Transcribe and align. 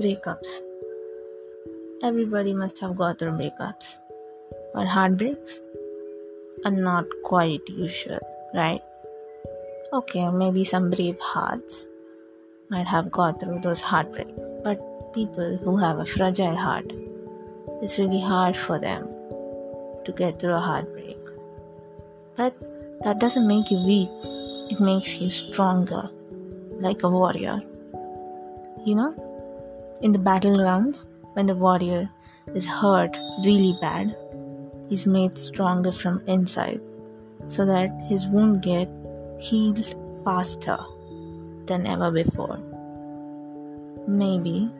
Breakups. 0.00 0.60
Everybody 2.02 2.54
must 2.54 2.78
have 2.78 2.96
gone 2.96 3.16
through 3.16 3.32
breakups. 3.32 3.96
But 4.72 4.86
heartbreaks 4.86 5.60
are 6.64 6.70
not 6.70 7.04
quite 7.22 7.68
usual, 7.68 8.18
right? 8.54 8.80
Okay, 9.92 10.30
maybe 10.30 10.64
some 10.64 10.88
brave 10.88 11.18
hearts 11.20 11.86
might 12.70 12.88
have 12.88 13.10
gone 13.10 13.38
through 13.38 13.60
those 13.60 13.82
heartbreaks, 13.82 14.40
but 14.64 14.80
people 15.12 15.58
who 15.58 15.76
have 15.76 15.98
a 15.98 16.06
fragile 16.06 16.56
heart, 16.56 16.90
it's 17.82 17.98
really 17.98 18.22
hard 18.22 18.56
for 18.56 18.78
them 18.78 19.06
to 20.06 20.12
get 20.12 20.38
through 20.38 20.54
a 20.54 20.60
heartbreak. 20.60 21.18
But 22.38 22.54
that 23.02 23.18
doesn't 23.18 23.46
make 23.46 23.70
you 23.70 23.84
weak, 23.84 24.08
it 24.72 24.80
makes 24.80 25.20
you 25.20 25.30
stronger, 25.30 26.08
like 26.78 27.02
a 27.02 27.10
warrior. 27.10 27.60
You 28.86 28.94
know, 28.94 29.26
in 30.02 30.12
the 30.12 30.18
battlegrounds, 30.18 31.06
when 31.34 31.46
the 31.46 31.54
warrior 31.54 32.10
is 32.54 32.66
hurt 32.66 33.18
really 33.44 33.76
bad, 33.80 34.14
he's 34.88 35.06
made 35.06 35.36
stronger 35.38 35.92
from 35.92 36.22
inside 36.26 36.80
so 37.46 37.64
that 37.66 37.90
his 38.08 38.26
wound 38.28 38.62
get 38.62 38.88
healed 39.38 39.94
faster 40.24 40.78
than 41.66 41.86
ever 41.86 42.10
before. 42.10 42.58
Maybe 44.06 44.70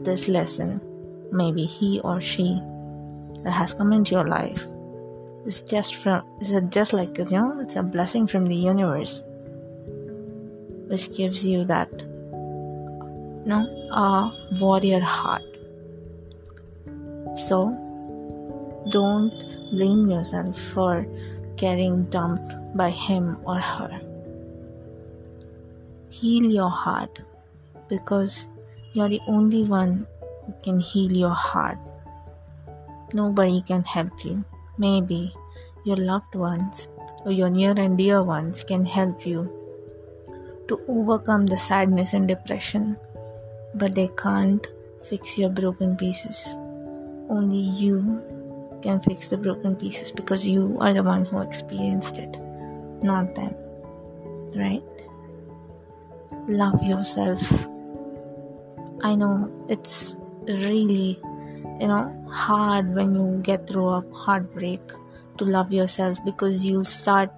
this 0.00 0.28
lesson, 0.28 0.80
maybe 1.32 1.64
he 1.64 2.00
or 2.00 2.20
she 2.20 2.60
that 3.42 3.52
has 3.52 3.74
come 3.74 3.92
into 3.92 4.14
your 4.14 4.26
life 4.26 4.66
is 5.46 5.62
just 5.62 5.94
from 5.94 6.22
is 6.40 6.60
just 6.68 6.92
like 6.92 7.16
you 7.16 7.24
know 7.30 7.60
it's 7.60 7.76
a 7.76 7.82
blessing 7.82 8.26
from 8.26 8.46
the 8.46 8.54
universe 8.54 9.22
which 10.88 11.14
gives 11.16 11.46
you 11.46 11.64
that 11.64 11.88
know 13.46 13.66
a 13.90 14.32
warrior 14.60 15.00
heart. 15.00 15.42
So 17.36 17.70
don't 18.90 19.32
blame 19.70 20.08
yourself 20.08 20.58
for 20.58 21.06
getting 21.56 22.04
dumped 22.04 22.52
by 22.76 22.90
him 22.90 23.38
or 23.44 23.60
her. 23.60 24.00
Heal 26.08 26.50
your 26.50 26.70
heart 26.70 27.20
because 27.88 28.48
you're 28.92 29.08
the 29.08 29.20
only 29.26 29.64
one 29.64 30.06
who 30.46 30.54
can 30.62 30.80
heal 30.80 31.12
your 31.12 31.30
heart. 31.34 31.78
Nobody 33.14 33.62
can 33.62 33.84
help 33.84 34.24
you. 34.24 34.44
Maybe 34.78 35.34
your 35.84 35.96
loved 35.96 36.34
ones 36.34 36.88
or 37.24 37.32
your 37.32 37.50
near 37.50 37.74
and 37.76 37.96
dear 37.96 38.22
ones 38.22 38.64
can 38.64 38.84
help 38.84 39.26
you 39.26 39.48
to 40.68 40.80
overcome 40.88 41.46
the 41.46 41.58
sadness 41.58 42.12
and 42.12 42.28
depression 42.28 42.96
but 43.74 43.94
they 43.94 44.08
can't 44.16 44.66
fix 45.08 45.38
your 45.38 45.50
broken 45.50 45.96
pieces. 45.96 46.56
Only 47.28 47.58
you 47.58 48.20
can 48.82 49.00
fix 49.00 49.30
the 49.30 49.36
broken 49.36 49.76
pieces 49.76 50.10
because 50.10 50.46
you 50.46 50.76
are 50.80 50.92
the 50.92 51.02
one 51.02 51.24
who 51.24 51.40
experienced 51.40 52.18
it, 52.18 52.38
not 53.02 53.34
them. 53.34 53.54
Right? 54.54 54.82
Love 56.48 56.82
yourself. 56.82 57.40
I 59.02 59.14
know 59.14 59.48
it's 59.68 60.16
really, 60.46 61.18
you 61.80 61.88
know, 61.88 62.26
hard 62.30 62.94
when 62.94 63.14
you 63.14 63.40
get 63.42 63.66
through 63.66 63.88
a 63.88 64.04
heartbreak 64.12 64.80
to 65.38 65.44
love 65.44 65.72
yourself 65.72 66.18
because 66.24 66.64
you'll 66.64 66.84
start 66.84 67.30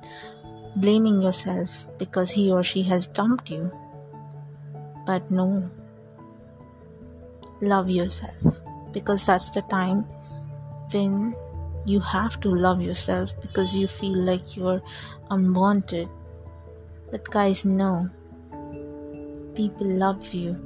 blaming 0.77 1.20
yourself 1.20 1.88
because 1.98 2.30
he 2.30 2.50
or 2.50 2.62
she 2.62 2.83
has 2.83 3.06
dumped 3.06 3.50
you. 3.50 3.70
But 5.06 5.30
no, 5.30 5.70
love 7.62 7.88
yourself 7.88 8.60
because 8.92 9.25
that's 9.25 9.48
the 9.50 9.62
time 9.62 10.04
when 10.91 11.34
you 11.87 12.00
have 12.00 12.41
to 12.41 12.48
love 12.48 12.82
yourself 12.82 13.31
because 13.41 13.76
you 13.76 13.87
feel 13.88 14.19
like 14.19 14.56
you're 14.56 14.82
unwanted. 15.31 16.09
But, 17.10 17.25
guys, 17.31 17.64
no. 17.64 18.10
People 19.54 19.87
love 19.87 20.32
you. 20.32 20.56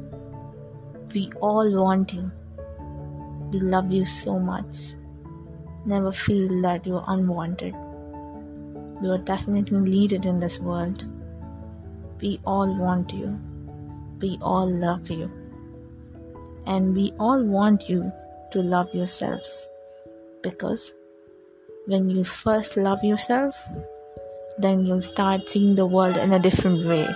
We 1.15 1.31
all 1.41 1.71
want 1.75 2.13
you. 2.13 2.31
We 3.51 3.61
love 3.61 3.91
you 3.93 4.05
so 4.05 4.39
much. 4.39 4.95
Never 5.85 6.13
feel 6.13 6.61
that 6.63 6.87
you're 6.87 7.05
unwanted. 7.07 7.75
You 9.03 9.13
are 9.13 9.19
definitely 9.19 9.79
needed 9.79 10.25
in 10.25 10.41
this 10.41 10.59
world. 10.59 11.05
We 12.21 12.41
all 12.45 12.75
want 12.77 13.13
you. 13.13 13.37
We 14.21 14.39
all 14.41 14.69
love 14.69 15.11
you. 15.11 15.31
And 16.67 16.95
we 16.95 17.13
all 17.19 17.43
want 17.43 17.89
you 17.89 18.13
to 18.51 18.61
love 18.61 18.93
yourself. 18.95 19.43
Because 20.43 20.95
when 21.87 22.11
you 22.11 22.25
first 22.25 22.77
love 22.77 23.05
yourself, 23.05 23.57
then 24.59 24.81
you'll 24.81 25.03
start 25.03 25.49
seeing 25.49 25.75
the 25.75 25.87
world 25.87 26.17
in 26.17 26.33
a 26.33 26.39
different 26.39 26.87
way. 26.87 27.07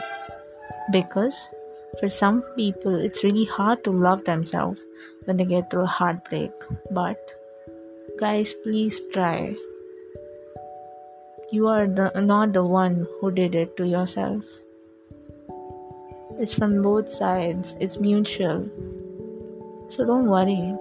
Because 0.93 1.51
for 1.99 2.09
some 2.09 2.43
people, 2.57 2.95
it's 2.95 3.25
really 3.25 3.45
hard 3.45 3.83
to 3.85 3.91
love 3.91 4.25
themselves 4.25 4.81
when 5.25 5.37
they 5.37 5.45
get 5.45 5.71
through 5.71 5.83
a 5.83 5.87
heartbreak. 5.87 6.53
But, 6.91 7.19
guys, 8.19 8.55
please 8.63 9.01
try. 9.13 9.57
You 11.51 11.67
are 11.67 11.87
the, 11.89 12.13
not 12.21 12.53
the 12.53 12.65
one 12.65 13.07
who 13.21 13.31
did 13.33 13.55
it 13.55 13.77
to 13.77 13.87
yourself. 13.87 14.45
It's 16.39 16.55
from 16.55 16.81
both 16.81 17.11
sides, 17.11 17.75
it's 17.81 17.99
mutual. 17.99 18.71
So 19.91 20.05
don't 20.05 20.27
worry. 20.27 20.77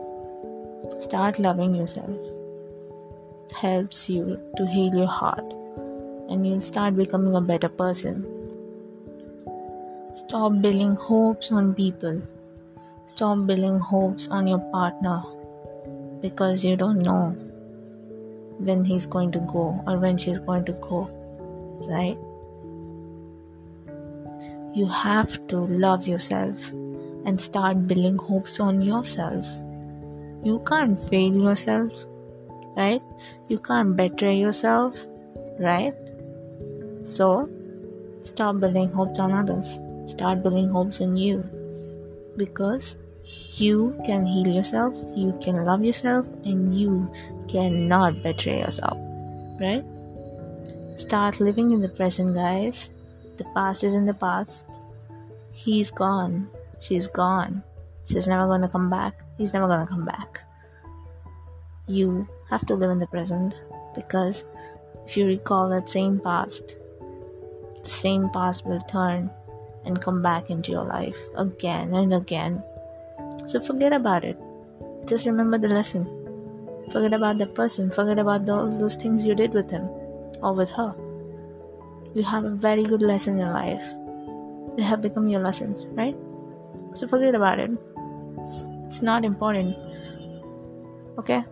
Start 0.99 1.39
loving 1.39 1.73
yourself. 1.73 2.11
It 3.43 3.51
helps 3.53 4.07
you 4.07 4.39
to 4.55 4.67
heal 4.67 4.93
your 4.93 5.07
heart 5.07 5.43
and 6.29 6.45
you'll 6.45 6.61
start 6.61 6.95
becoming 6.95 7.33
a 7.33 7.41
better 7.41 7.69
person. 7.69 8.23
Stop 10.13 10.61
building 10.61 10.95
hopes 10.95 11.51
on 11.51 11.73
people. 11.73 12.21
Stop 13.07 13.47
building 13.47 13.79
hopes 13.79 14.27
on 14.27 14.45
your 14.45 14.59
partner 14.71 15.23
because 16.21 16.63
you 16.63 16.75
don't 16.77 16.99
know 16.99 17.31
when 18.59 18.85
he's 18.85 19.07
going 19.07 19.31
to 19.31 19.39
go 19.39 19.83
or 19.87 19.97
when 19.97 20.19
she's 20.19 20.37
going 20.37 20.65
to 20.65 20.73
go, 20.73 21.07
right? 21.89 22.17
You 24.77 24.85
have 24.85 25.47
to 25.47 25.61
love 25.87 26.07
yourself 26.07 26.71
and 27.29 27.39
start 27.39 27.87
building 27.87 28.17
hopes 28.17 28.59
on 28.59 28.81
yourself. 28.81 29.45
You 30.43 30.61
can't 30.67 30.99
fail 31.09 31.41
yourself, 31.47 32.05
right? 32.75 33.01
You 33.49 33.59
can't 33.59 33.95
betray 33.95 34.35
yourself, 34.35 35.05
right? 35.59 35.93
So, 37.03 37.49
stop 38.23 38.59
building 38.59 38.89
hopes 38.89 39.19
on 39.19 39.31
others. 39.31 39.77
Start 40.05 40.41
building 40.43 40.69
hopes 40.69 40.99
in 41.01 41.15
you. 41.17 41.43
Because 42.37 42.97
you 43.57 43.99
can 44.05 44.25
heal 44.25 44.47
yourself, 44.47 44.95
you 45.15 45.37
can 45.43 45.65
love 45.65 45.83
yourself, 45.83 46.27
and 46.45 46.73
you 46.73 47.11
cannot 47.47 48.23
betray 48.23 48.59
yourself, 48.59 48.97
right? 49.59 49.85
Start 50.95 51.39
living 51.39 51.71
in 51.71 51.81
the 51.81 51.89
present, 51.89 52.33
guys. 52.33 52.89
The 53.37 53.45
past 53.55 53.83
is 53.83 53.93
in 53.93 54.05
the 54.05 54.13
past. 54.13 54.81
He's 55.51 55.91
gone. 55.91 56.49
She's 56.79 57.07
gone. 57.07 57.63
She's 58.05 58.27
never 58.27 58.47
going 58.47 58.61
to 58.61 58.67
come 58.67 58.89
back. 58.89 59.21
He's 59.37 59.53
never 59.53 59.67
going 59.67 59.85
to 59.85 59.91
come 59.91 60.05
back. 60.05 60.39
You 61.87 62.27
have 62.49 62.65
to 62.67 62.75
live 62.75 62.91
in 62.91 62.99
the 62.99 63.07
present 63.07 63.55
because 63.95 64.45
if 65.05 65.17
you 65.17 65.25
recall 65.25 65.69
that 65.69 65.89
same 65.89 66.19
past, 66.19 66.77
the 67.81 67.89
same 67.89 68.29
past 68.29 68.65
will 68.65 68.79
turn 68.81 69.29
and 69.85 70.01
come 70.01 70.21
back 70.21 70.49
into 70.49 70.71
your 70.71 70.83
life 70.83 71.17
again 71.37 71.93
and 71.93 72.13
again. 72.13 72.63
So 73.47 73.59
forget 73.59 73.93
about 73.93 74.23
it. 74.23 74.37
Just 75.05 75.25
remember 75.25 75.57
the 75.57 75.69
lesson. 75.69 76.05
Forget 76.91 77.13
about 77.13 77.37
the 77.37 77.47
person. 77.47 77.89
Forget 77.89 78.19
about 78.19 78.49
all 78.49 78.69
those 78.69 78.95
things 78.95 79.25
you 79.25 79.35
did 79.35 79.53
with 79.53 79.71
him 79.71 79.87
or 80.41 80.53
with 80.53 80.69
her. 80.71 80.93
You 82.13 82.23
have 82.23 82.43
a 82.43 82.49
very 82.49 82.83
good 82.83 83.01
lesson 83.01 83.39
in 83.39 83.51
life. 83.51 83.83
They 84.77 84.83
have 84.83 85.01
become 85.01 85.27
your 85.27 85.41
lessons, 85.41 85.85
right? 85.87 86.15
So 86.93 87.07
forget 87.07 87.35
about 87.35 87.59
it. 87.59 87.71
It's, 88.87 89.01
not 89.01 89.23
important. 89.23 89.77
Okay? 91.17 91.43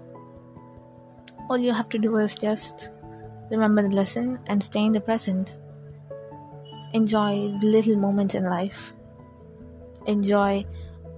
All 1.50 1.58
you 1.58 1.72
have 1.72 1.90
to 1.90 1.98
do 1.98 2.18
is 2.18 2.36
just 2.36 2.90
remember 3.52 3.82
the 3.82 3.90
lesson 3.90 4.40
and 4.48 4.64
stay 4.64 4.84
in 4.84 4.92
the 4.92 5.02
present. 5.02 5.54
Enjoy 6.94 7.56
the 7.62 7.68
little 7.68 7.96
moments 7.96 8.34
in 8.34 8.44
life. 8.44 8.94
Enjoy 10.08 10.66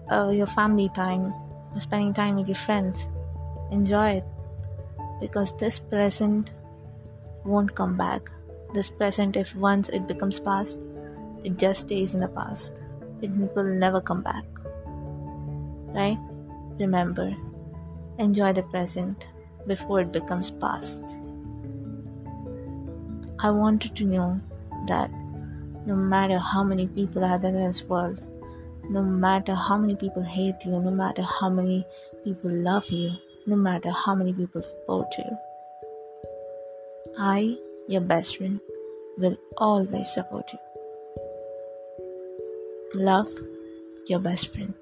uh, 0.10 0.32
your 0.34 0.48
family 0.48 0.90
time, 0.90 1.34
spending 1.78 2.14
time 2.14 2.36
with 2.36 2.48
your 2.48 2.56
friends. 2.56 3.08
Enjoy 3.72 4.10
it 4.20 4.26
because 5.22 5.56
this 5.58 5.80
present 5.80 6.52
won't 7.46 7.74
come 7.76 7.96
back. 7.96 8.30
This 8.74 8.90
present, 8.90 9.38
if 9.38 9.56
once 9.56 9.90
it 9.90 10.08
becomes 10.08 10.40
past, 10.40 10.84
it 11.44 11.58
just 11.58 11.82
stays 11.82 12.14
in 12.14 12.20
the 12.20 12.28
past 12.28 12.84
it 13.22 13.56
will 13.56 13.64
never 13.64 14.02
come 14.02 14.22
back. 14.22 14.46
right? 15.94 16.18
Remember, 16.80 17.36
enjoy 18.18 18.54
the 18.54 18.64
present 18.64 19.28
before 19.68 20.02
it 20.02 20.14
becomes 20.14 20.50
past. 20.50 21.18
I 23.42 23.50
wanted 23.50 23.96
to 23.96 24.06
know 24.06 24.42
that 24.88 25.10
no 25.86 25.96
matter 25.96 26.38
how 26.38 26.64
many 26.64 26.88
people 26.88 27.24
are 27.24 27.40
there 27.40 27.56
in 27.56 27.64
this 27.66 27.84
world, 27.84 28.22
no 28.90 29.02
matter 29.02 29.54
how 29.54 29.78
many 29.78 29.96
people 29.96 30.24
hate 30.24 30.66
you, 30.66 30.72
no 30.72 30.92
matter 30.92 31.22
how 31.22 31.50
many 31.50 31.86
people 32.24 32.52
love 32.52 32.90
you, 32.90 33.12
no 33.48 33.56
matter 33.56 33.92
how 33.92 34.16
many 34.16 34.34
people 34.34 34.62
support 34.62 35.08
you, 35.18 35.38
I, 37.18 37.58
your 37.88 38.02
best 38.02 38.38
friend, 38.38 38.60
will 39.18 39.38
always 39.58 40.10
support 40.10 40.52
you. 40.54 40.60
Love, 42.96 43.30
your 44.08 44.20
best 44.20 44.48
friend. 44.48 44.74